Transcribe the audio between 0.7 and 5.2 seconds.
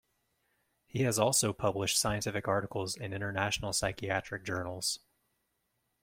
He has also published scientific articles in international psychiatric journals.